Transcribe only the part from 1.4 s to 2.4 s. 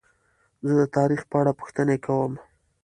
اړه پوښتنې کوم.